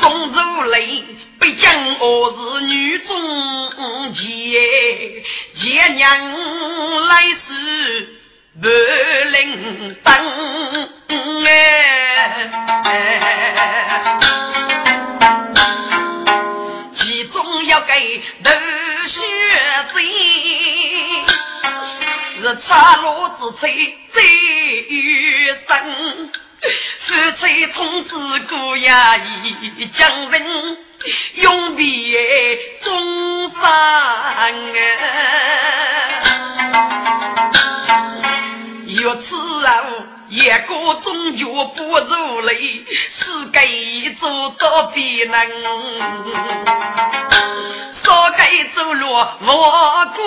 [0.00, 1.04] 总如泪，
[1.38, 3.12] 被将我是女中
[4.14, 4.24] 杰，
[5.54, 6.18] 杰娘
[7.08, 8.08] 来自
[8.62, 8.66] 不
[9.32, 10.08] 灵灯
[11.44, 12.50] 哎，
[16.94, 18.50] 其中要给流
[19.08, 19.20] 血
[19.92, 20.29] 罪。
[22.40, 24.24] 是插路之吹最
[24.88, 26.32] 有声，
[27.06, 28.16] 是吹从子
[28.48, 30.78] 古呀一将人
[31.34, 34.48] 永别终生啊！
[38.86, 39.72] 若此后
[40.30, 41.44] 一个终究
[41.76, 42.84] 不如泪，
[43.18, 43.68] 是该
[44.18, 45.32] 做到别人，
[48.02, 50.20] 少该走路我过。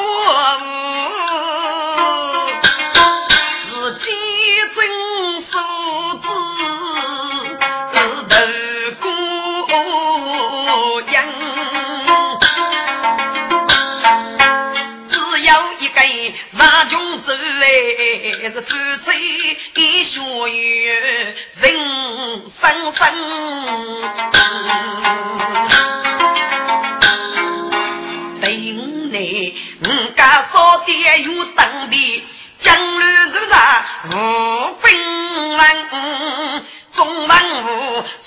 [17.75, 18.67] 是夫
[19.03, 19.09] 妻
[20.03, 20.13] 相
[20.49, 21.63] 遇人
[22.61, 22.61] 生
[22.93, 23.01] 分，
[28.41, 28.43] 对
[28.77, 28.79] 我
[29.11, 29.17] 内
[29.81, 30.21] 我家
[30.53, 30.53] 少
[30.85, 32.23] 爹有等的，
[32.59, 33.53] 江流如茶
[34.05, 34.11] 无
[34.79, 34.83] 分
[35.57, 35.61] 文，
[36.95, 37.31] 中文
[37.63, 37.67] 武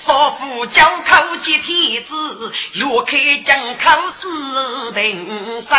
[0.05, 3.13] 少妇教口接天子，越开
[3.47, 3.85] 江口
[4.21, 5.71] 是定生。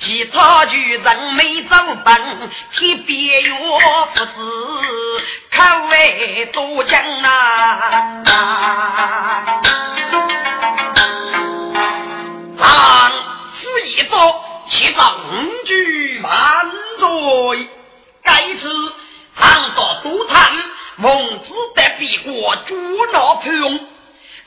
[0.00, 1.74] 其他举人没走
[2.04, 8.24] 本，天边月父子口味多讲啊！
[12.56, 13.12] 让
[13.60, 15.16] 此一座，其上
[15.66, 17.68] 举万岁。
[18.22, 18.92] 该次
[19.36, 20.52] 常作都探，
[20.96, 22.76] 孟子得别国主
[23.12, 23.80] 闹不用，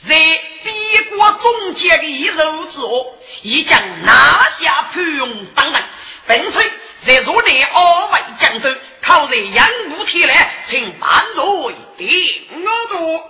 [0.07, 0.15] 在
[0.63, 3.17] 别国中间的一手之后。
[3.43, 5.83] 已将拿下潘永当人，
[6.27, 6.71] 本村
[7.07, 13.23] 在若内二位将军靠在杨武铁来，请万岁定我度。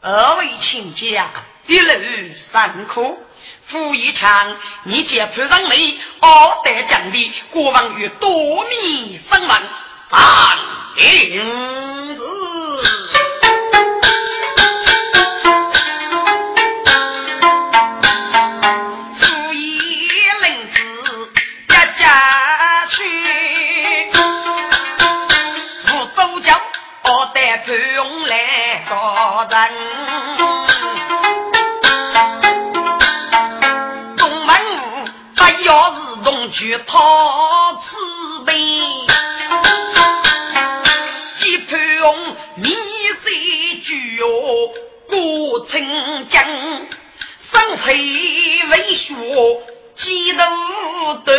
[0.00, 1.30] 二位亲家
[1.66, 1.92] 一路
[2.32, 3.18] 辛苦，
[3.66, 6.30] 傅一强，你见潘长梅二
[6.64, 9.62] 代将的国王与多米声望，
[10.08, 10.58] 三
[10.96, 13.25] 英子。
[36.66, 38.52] 去讨慈悲，
[41.38, 41.78] 几盘
[42.56, 42.74] 米
[43.22, 44.74] 水酒
[45.06, 46.44] 过春江，
[47.52, 49.14] 生菜为学
[49.94, 50.42] 几度
[51.24, 51.32] 的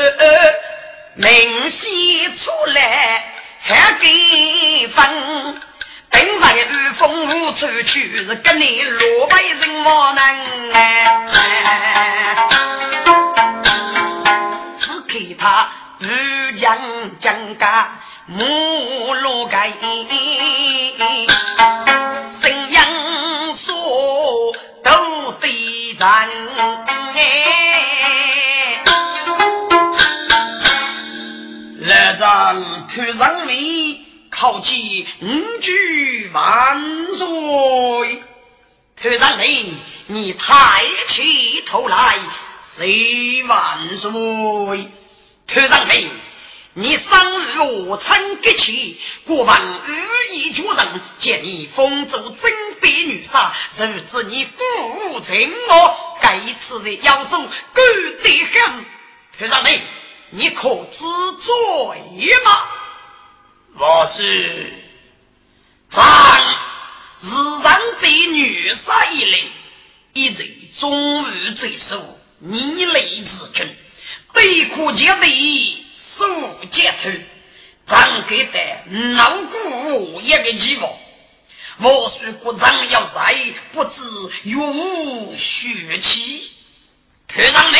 [1.15, 3.25] 明显出来
[3.63, 5.61] 还给分。
[6.09, 10.67] 本在日风无处去，是跟你落败人我能。
[15.47, 15.69] 他
[15.99, 16.77] 欲将
[17.21, 19.71] 将家母落盖，
[22.41, 22.85] 怎样
[23.65, 26.27] 说都得战
[27.15, 27.15] 哎。
[31.79, 32.61] 来战
[32.93, 34.05] 去人民。
[34.39, 35.25] 好气五
[35.61, 36.77] 句万
[37.17, 38.23] 岁！
[39.01, 42.19] 特长令，你抬起头来，
[42.75, 44.91] 谁万岁？
[45.47, 46.11] 特长令，
[46.73, 57.81] 你生日我参吉起，国王日意求人，见你风烛征别女杀，如知你负情我，该次的要走，狗
[58.21, 58.85] 贼恨。
[59.39, 59.81] 特长令，
[60.31, 60.97] 你可知
[61.41, 62.67] 罪吗？
[63.79, 64.73] 我是
[67.63, 69.51] 咱日人杀一类，
[70.13, 73.75] 一贼终日贼首，逆雷之君，
[74.33, 77.09] 对苦结的手接头，
[77.87, 78.59] 张给的
[79.15, 80.91] 脑骨一个希望。
[81.79, 83.35] 我虽国丈要在，
[83.73, 84.01] 不知
[84.43, 86.51] 有无血气。
[87.27, 87.77] 团长你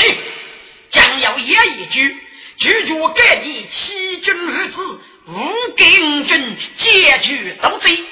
[0.89, 2.17] 将要演一句，
[2.57, 8.03] 拒绝各地欺君儿子，无根军解决斗贼。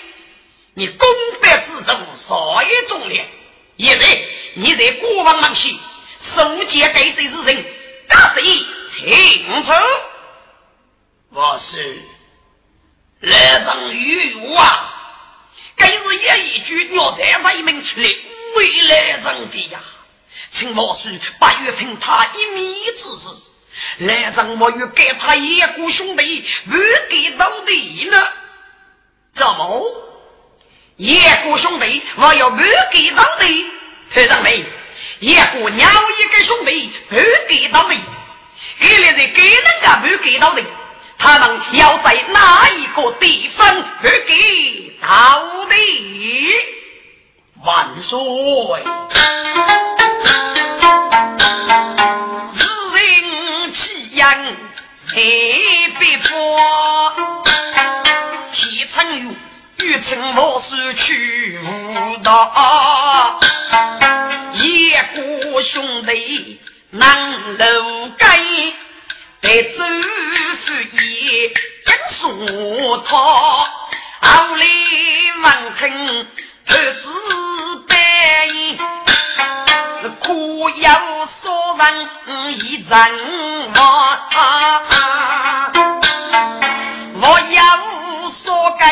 [0.73, 1.07] 你功
[1.41, 3.25] 败之中，少一重量。
[3.77, 4.21] 现在
[4.55, 5.73] 你在国王门前
[6.35, 7.65] 受戒给谁之人？
[8.07, 8.41] 大贼
[8.91, 9.71] 清楚。
[11.31, 12.01] 我是
[13.21, 14.91] 来人与啊！
[15.75, 18.09] 该是也一句鸟在为民来
[18.55, 19.79] 为来人的呀。
[20.53, 26.71] 请老师八月听他一米之事，来人我欲给他一股兄弟，不
[27.09, 28.27] 给到底呢？
[29.33, 30.01] 怎么？
[30.95, 32.57] 一个兄弟我要不
[32.91, 33.65] 给到底？
[34.13, 34.65] 团长们，
[35.25, 37.15] 一个鸟一个兄弟不
[37.49, 37.99] 给到底，
[38.79, 40.63] 给了人给人家不给到底，
[41.17, 43.67] 他们要在哪一个地方
[44.03, 46.53] 不给到底？
[47.63, 48.15] 万岁！
[52.53, 52.59] 日
[52.93, 54.31] 人气扬
[55.07, 55.15] 才
[55.97, 56.29] 别破，
[58.53, 59.35] 天成雨，
[59.79, 63.39] 雨成我是去无道，
[64.57, 66.59] 一个兄弟
[66.91, 68.39] 难路改，
[69.41, 69.83] 得走
[70.65, 71.53] 是一
[71.85, 72.23] 真说
[73.05, 73.11] 他，
[74.21, 74.63] 后来
[75.43, 75.81] 完成
[76.67, 77.03] 儿子
[77.87, 77.93] 白，
[80.21, 80.89] 苦有
[81.41, 81.83] 所人
[82.53, 82.93] 一阵
[83.75, 83.79] 我，
[87.21, 87.59] 我有
[88.43, 88.45] 所
[88.79, 88.83] 改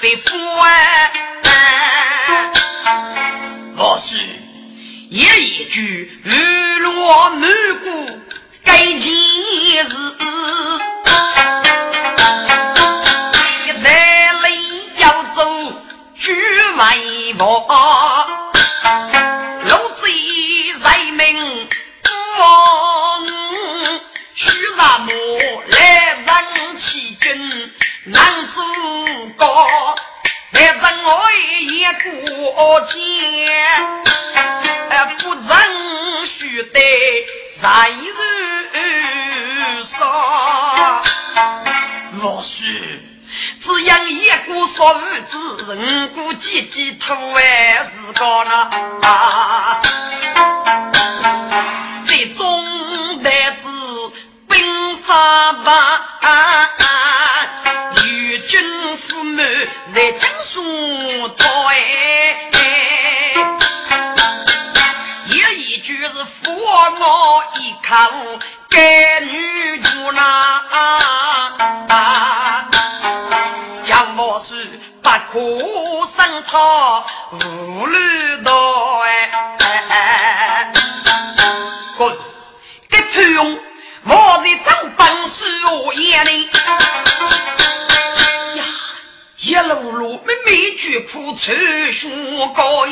[0.00, 0.30] 北府
[3.76, 4.14] 我是
[5.10, 7.50] 也一句日落满
[7.82, 8.20] 谷
[8.64, 9.82] 该几日，
[13.66, 13.90] 一代
[14.40, 14.44] 人
[14.98, 15.40] 要走
[16.16, 16.32] 举
[16.76, 16.96] 外
[17.36, 17.66] 婆，
[19.64, 20.02] 老子
[20.84, 21.68] 在命
[22.38, 23.26] 王，
[24.36, 24.46] 许
[24.76, 25.08] 什么
[25.66, 25.76] 来
[26.24, 26.28] 人
[26.78, 26.86] 欺
[27.20, 27.26] 君
[28.04, 28.16] 难
[28.54, 28.54] 自
[29.36, 29.46] 高，
[31.08, 32.94] 我也过节，
[35.20, 35.48] 不认
[36.26, 36.78] 须得
[37.62, 39.96] 在日上。
[42.20, 43.00] 老师，
[43.64, 43.88] 只因
[44.20, 45.00] 一个说儿
[45.30, 45.34] 子，
[45.64, 47.40] 五个姐姐头哎
[47.90, 48.52] 是个呢。
[52.06, 52.42] 最终
[53.22, 53.64] 的是
[54.50, 56.07] 兵法吧，
[68.78, 70.62] 口给女主那，
[73.84, 75.40] 将我是不可
[76.16, 77.98] 生草无路
[78.44, 79.08] 道哎。
[81.96, 82.16] 滚！
[82.88, 83.58] 给崔勇，
[84.04, 86.44] 我的长本是我眼里
[88.54, 88.64] 呀，
[89.38, 91.52] 一路路妹妹绝苦愁
[91.92, 92.08] 书
[92.54, 92.86] 高，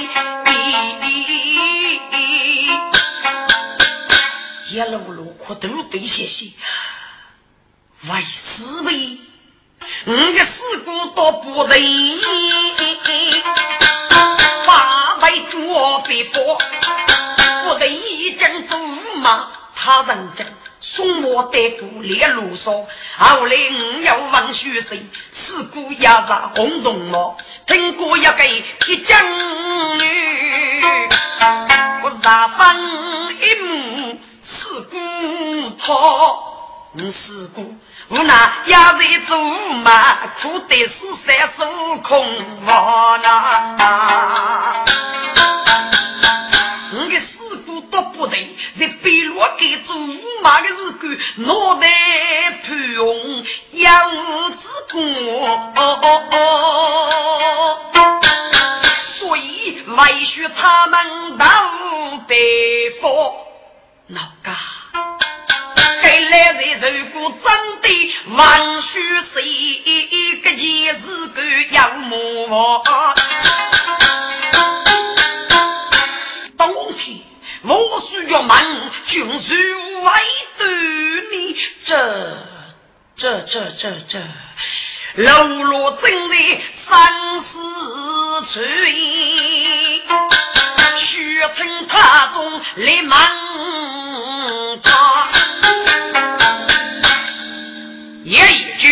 [4.68, 6.46] 一路路苦都得些些，
[8.02, 9.18] 为师为，
[10.06, 11.82] 我的师姑都不认，
[14.66, 16.58] 八位捉别佛。
[17.64, 18.76] 不得一将走
[19.16, 20.46] 马，他人将
[20.80, 22.72] 送我带过列路上，
[23.18, 27.36] 后来我要问虚谁，四姑也是红铜帽，
[27.66, 29.20] 听过一个铁匠
[29.98, 30.04] 女，
[32.02, 32.16] 我十
[32.56, 32.60] 分
[33.40, 34.20] 一目
[34.68, 34.96] 四姑
[35.78, 36.52] 操。
[36.92, 37.74] 你四姑，
[38.08, 39.36] 我那也在走
[39.84, 40.94] 马，苦得是
[41.26, 44.84] 三手空房呐。
[46.94, 51.86] 我的四姑都不对，在北落给做五马的日子，脑袋
[52.64, 54.10] 盘红，养
[54.56, 54.96] 子功。
[59.18, 61.46] 所以为许他们到
[62.26, 63.10] 北方，
[64.08, 64.56] 老家。
[66.00, 67.86] 该来人如果真的
[68.36, 69.36] 万须谁
[70.42, 70.62] 个件
[71.00, 71.42] 事个
[71.72, 72.84] 要么我。
[76.56, 77.18] 冬天
[77.62, 78.56] 我需要忙，
[79.08, 80.22] 军事外
[80.56, 80.68] 对
[81.32, 82.38] 你这
[83.16, 84.22] 这这这这，
[85.16, 86.34] 喽啰正在
[86.88, 87.44] 三思
[88.52, 88.62] 翠，
[91.36, 93.20] 血成塔中立满
[94.82, 95.28] 他，
[98.24, 98.88] 也一句，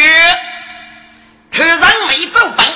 [1.53, 2.67] 突然没走本，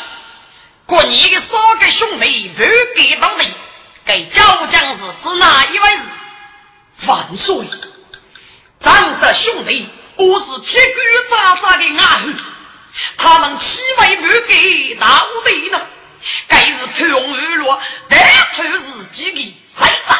[0.87, 2.63] 过年的三个兄弟不
[2.97, 3.47] 给到人，
[4.07, 5.99] 给赵将子是哪一位？
[7.07, 7.55] 万岁！
[8.81, 10.95] 长得兄弟，我是铁骨
[11.29, 12.33] 扎扎的阿虎，
[13.19, 15.79] 他们七位不给大队呢？
[16.49, 18.21] 该是通二路，但
[18.55, 20.15] 出自己的谁子？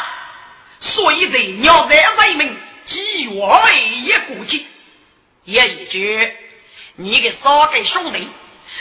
[0.79, 4.65] 所以在鸟在人民几万一过节，
[5.43, 6.33] 也一句，
[6.95, 8.27] 你的三个兄弟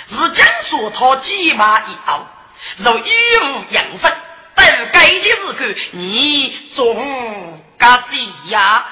[0.08, 2.26] 是将说他几马一刀，
[2.78, 3.10] 如雨
[3.42, 4.12] 无养生，
[4.54, 6.94] 但该的日子你做
[7.76, 8.86] 干谁呀？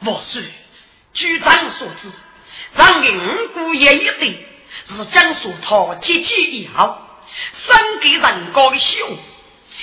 [0.00, 0.42] 万岁！
[1.12, 2.10] 据咱所知，
[2.76, 4.46] 咱的五姑爷一对
[4.88, 6.96] 是江苏他结局以后，
[7.66, 9.18] 生给人高的秀，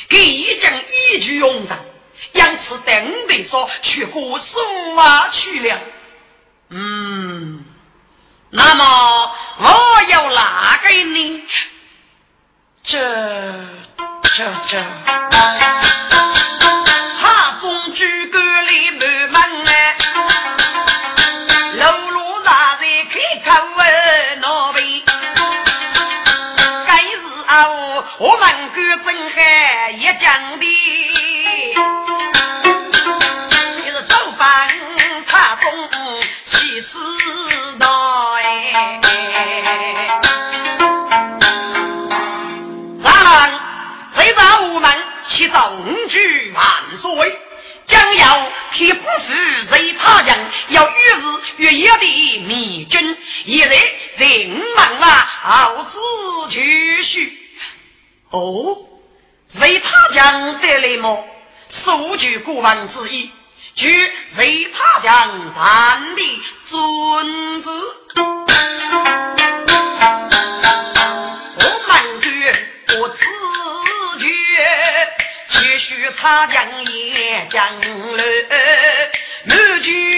[0.10, 1.80] 给一将一举用人，
[2.34, 5.80] 因此等五辈说去过苏啊去了。
[6.70, 7.66] 嗯，
[8.50, 11.44] 那么我要哪个呢？
[12.84, 13.00] 这
[14.24, 15.07] 这这。
[28.78, 30.66] 我们哥真海一讲的，
[33.84, 34.70] 就是走饭
[35.26, 35.66] 他中
[36.52, 36.88] 起死
[37.80, 37.88] 道
[38.34, 38.40] 哎。
[43.02, 43.06] 咱
[44.16, 44.88] 这早我们
[45.28, 45.74] 起早
[46.10, 46.64] 举万
[46.98, 47.40] 岁，
[47.88, 49.34] 将要替不负
[49.72, 50.38] 谁他将，
[50.70, 50.94] 要与
[51.58, 53.70] 日月的迷军，一日
[54.18, 55.98] 人忙啊，好自
[56.52, 57.47] 继续。
[58.32, 58.78] 哦，
[59.56, 61.26] 为他将得来么？
[61.84, 63.32] 数据古文之一，
[63.76, 66.22] 据为他将咱的
[66.68, 67.70] 尊子，
[71.56, 72.28] 我满句
[73.00, 73.18] 我自
[74.20, 74.28] 觉，
[75.52, 77.80] 继续他将也将
[78.18, 78.24] 来，
[79.46, 80.17] 满句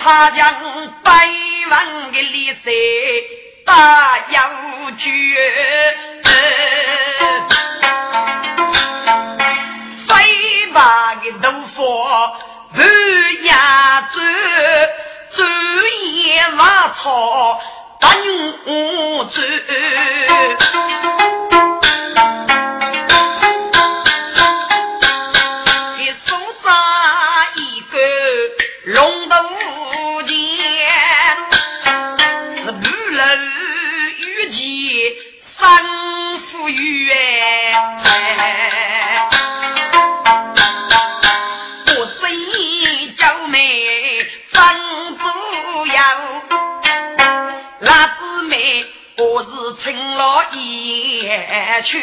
[0.00, 0.54] 他将
[1.02, 1.28] 百
[1.70, 2.70] 万的利息
[3.66, 4.50] 打要
[4.96, 5.04] 绝，
[10.06, 10.26] 百
[10.72, 11.76] 万的豆腐
[12.74, 12.80] 不
[13.44, 14.20] 压走，
[15.36, 15.44] 走
[16.02, 17.60] 野挖草
[18.00, 19.42] 打牛走。
[29.40, 29.57] 勤
[51.82, 52.02] 去，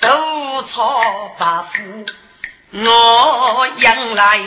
[0.00, 2.06] 多操八夫，
[2.72, 4.38] 我养来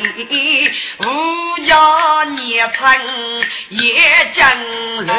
[0.99, 5.17] 无家孽成也将乱。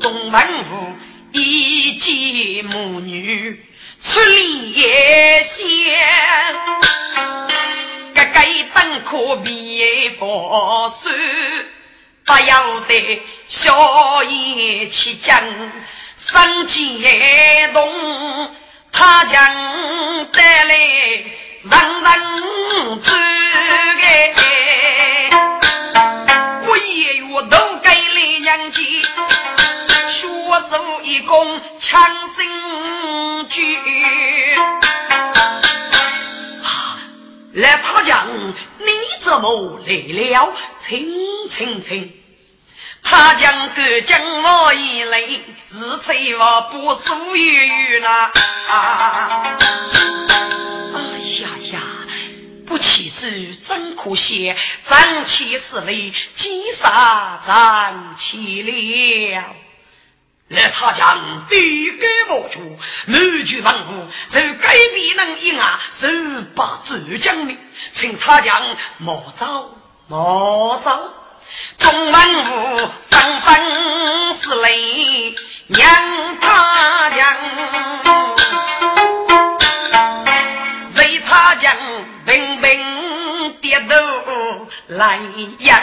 [0.00, 0.92] 中文府
[1.32, 3.64] 一见母女
[4.04, 4.74] 出离
[5.44, 5.56] 乡，
[8.14, 8.40] 个个
[8.74, 11.10] 等可别佛手。
[12.28, 15.42] 不要得小言起讲，
[16.30, 17.02] 生激
[17.72, 18.54] 动，
[18.92, 21.72] 他将带来人
[22.02, 23.10] 人知
[23.96, 24.04] 个。
[26.66, 28.84] 我也有都给来娘亲，
[30.10, 30.20] 学
[30.68, 33.78] 做一功强心句。
[37.54, 38.92] 来，他讲你
[39.24, 40.52] 怎么来了？
[40.86, 41.08] 请
[41.56, 42.17] 请请。
[43.10, 48.30] 他将个将我一来，是催我不属于那。
[48.68, 48.70] 哎
[51.40, 51.80] 呀呀，
[52.66, 54.54] 不起是真可惜，
[54.86, 59.42] 真气是为几杀真气了。
[60.48, 67.56] 来，他将地改不出，满句文武都改变能一啊，十八州将领，
[67.94, 68.62] 请他将
[68.98, 69.78] 莫走
[70.08, 71.14] 莫走。
[71.78, 73.48] 众门户纷纷
[74.42, 75.34] 是泪
[75.68, 75.90] 娘
[76.40, 77.36] 他娘，
[80.96, 81.76] 为他将
[82.26, 83.96] 平平跌倒
[84.88, 85.18] 来
[85.58, 85.80] 养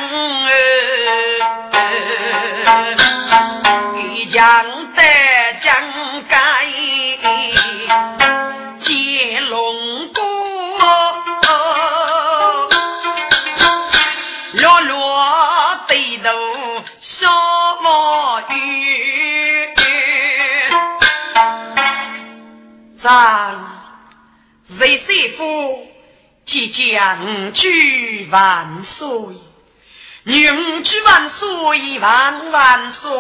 [25.29, 25.87] 夫
[26.45, 29.07] 即将举万岁，
[30.23, 33.11] 女举万岁万万岁，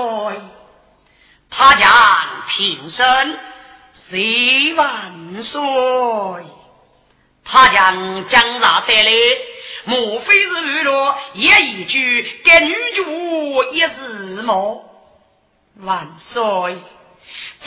[1.49, 1.91] 他将
[2.49, 3.37] 平生
[4.09, 5.61] 岁万岁，
[7.43, 9.11] 他将将那带来。
[9.87, 14.83] 莫非是娱乐也一句，给女主也是么？
[15.77, 16.77] 万岁，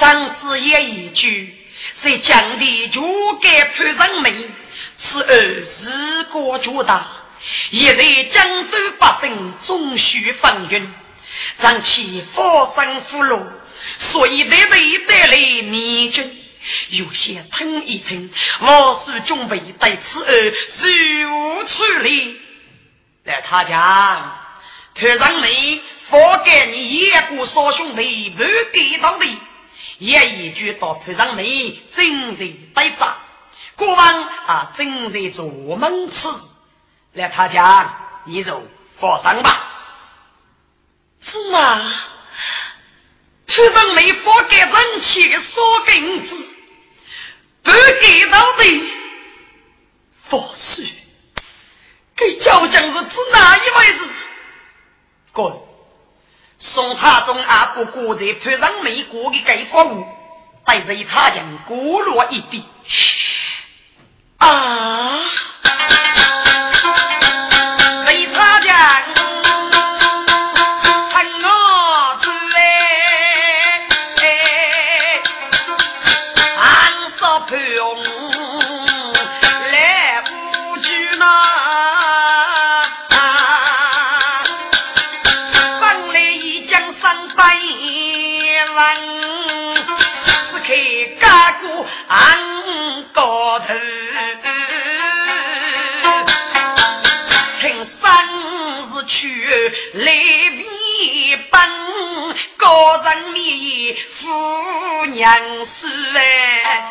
[0.01, 1.58] 长子也一句，
[2.03, 3.03] 是将的就
[3.43, 4.47] 该潘人美，
[5.01, 7.07] 此儿事国巨大，
[7.71, 10.93] 也在江州百姓终须风云，
[11.59, 13.47] 让其发生俘虏，
[14.13, 16.45] 所以得被带来灭军。
[16.91, 20.55] 有些听一听，我是准备对此儿
[21.23, 22.41] 如何处理？
[23.25, 24.39] 来，他讲，
[24.95, 29.27] 特让你发给你叶姑嫂兄弟不给到的，
[29.99, 33.17] 也一句到特让你正在对账，
[33.77, 35.47] 国王啊正在做
[35.77, 36.29] 门吃。
[37.15, 38.63] 来，他家，你就
[39.01, 39.65] 放生吧。
[41.21, 41.93] 是吗？
[43.47, 46.37] 特让你发给人气的烧根子。
[47.63, 48.91] 不给到的，
[50.31, 50.87] 佛师，
[52.17, 54.11] 给交将是指哪一位子？
[55.33, 55.68] 滚！
[56.59, 60.07] 宋太宗阿哥哥在推上美国的盖房屋，
[60.65, 62.67] 带着一他将孤落一地。
[64.39, 65.19] 啊！
[103.03, 106.85] 人里夫娘死哎，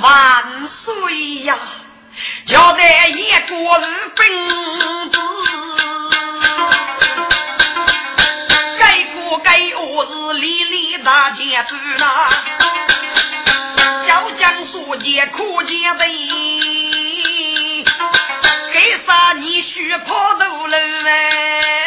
[0.00, 1.56] 万岁呀！
[2.46, 4.26] 交代一个日本
[5.10, 5.16] 子。
[11.04, 12.30] 大街走啦，
[14.08, 16.04] 小将书记苦见的，
[18.76, 20.74] 为啥你须跑头路
[21.04, 21.85] 喂？